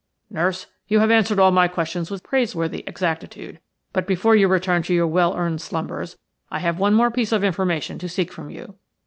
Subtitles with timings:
[0.31, 3.59] Nurse, you have answered all my questions with praiseworthy exactitude,
[3.93, 6.17] but before you return to your well earned slumbers
[6.49, 8.77] I have one more piece of information to seek from you.